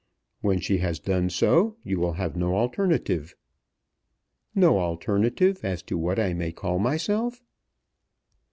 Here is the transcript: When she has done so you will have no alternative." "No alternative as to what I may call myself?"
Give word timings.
When 0.41 0.59
she 0.59 0.79
has 0.79 0.97
done 0.99 1.29
so 1.29 1.77
you 1.83 1.99
will 1.99 2.13
have 2.13 2.35
no 2.35 2.55
alternative." 2.55 3.35
"No 4.55 4.79
alternative 4.79 5.63
as 5.63 5.83
to 5.83 5.95
what 5.95 6.17
I 6.17 6.33
may 6.33 6.51
call 6.51 6.79
myself?" 6.79 7.43